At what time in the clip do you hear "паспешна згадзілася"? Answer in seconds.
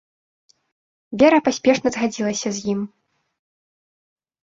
1.49-2.49